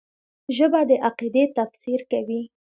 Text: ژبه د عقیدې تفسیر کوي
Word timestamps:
ژبه 0.55 0.81
د 0.89 0.91
عقیدې 1.07 1.43
تفسیر 1.57 1.99
کوي 2.11 2.41